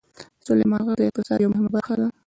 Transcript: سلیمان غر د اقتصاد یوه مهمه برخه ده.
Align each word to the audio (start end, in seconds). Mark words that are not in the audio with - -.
سلیمان 0.47 0.81
غر 0.87 0.97
د 0.97 1.01
اقتصاد 1.07 1.37
یوه 1.41 1.51
مهمه 1.53 1.69
برخه 1.75 1.93
ده. 1.99 2.05